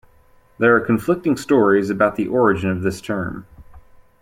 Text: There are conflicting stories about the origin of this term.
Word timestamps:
There 0.57 0.75
are 0.75 0.79
conflicting 0.81 1.37
stories 1.37 1.91
about 1.91 2.15
the 2.15 2.25
origin 2.27 2.71
of 2.71 2.81
this 2.81 3.01
term. 3.01 3.45